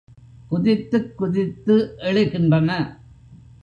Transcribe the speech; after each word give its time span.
குதித்துக் 0.47 1.17
குதித்து 1.17 1.95
எழுகின்றன. 1.99 2.69